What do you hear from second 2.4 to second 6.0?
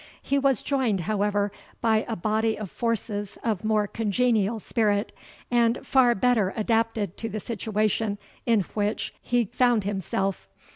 of forces of more congenial spirit, and